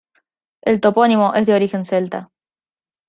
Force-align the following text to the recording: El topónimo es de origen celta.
El 0.63 0.81
topónimo 0.81 1.35
es 1.35 1.45
de 1.45 1.53
origen 1.53 1.85
celta. 1.85 2.31